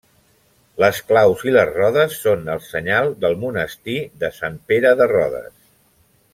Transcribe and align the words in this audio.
Les 0.83 1.01
claus 1.11 1.43
i 1.49 1.53
les 1.57 1.69
rodes 1.75 2.15
són 2.23 2.49
el 2.55 2.63
senyal 2.69 3.11
del 3.27 3.39
monestir 3.47 4.01
de 4.25 4.35
Sant 4.41 4.59
Pere 4.73 4.99
de 5.03 5.11
Rodes. 5.17 5.57